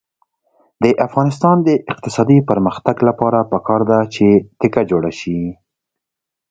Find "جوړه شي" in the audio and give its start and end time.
4.91-5.41